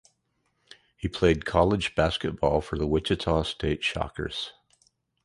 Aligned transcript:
He 0.97 1.07
played 1.07 1.45
college 1.45 1.93
basketball 1.93 2.61
for 2.61 2.75
the 2.75 2.87
Wichita 2.87 3.43
State 3.43 3.83
Shockers. 3.83 4.51